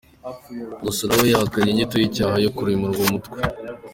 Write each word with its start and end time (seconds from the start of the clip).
Gusa 0.83 1.03
nawe 1.09 1.25
yahakanye 1.33 1.69
inyito 1.71 1.95
y’icyaha 1.97 2.35
yo 2.45 2.51
kurema 2.57 2.85
uwo 2.93 3.05
mutwe. 3.13 3.37